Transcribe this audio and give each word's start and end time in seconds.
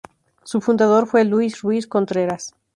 Su 0.43 0.61
fundador 0.61 1.05
fue 1.05 1.23
Luis 1.25 1.61
Ruiz 1.61 1.85
Contreras. 1.85 2.55